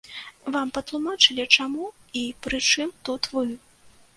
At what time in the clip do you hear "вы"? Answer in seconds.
3.37-3.45